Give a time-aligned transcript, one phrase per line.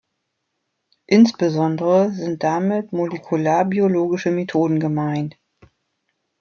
[1.05, 5.37] Insbesondere sind damit molekularbiologische Methoden gemeint.